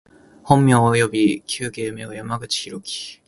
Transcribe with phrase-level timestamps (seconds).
[0.41, 3.19] 本名および旧芸名は、山口大樹（やまぐちひろき）